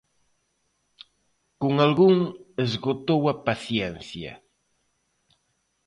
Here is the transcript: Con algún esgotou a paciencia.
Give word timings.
Con 1.61 1.73
algún 1.85 2.15
esgotou 2.65 3.21
a 3.33 3.35
paciencia. 3.47 4.33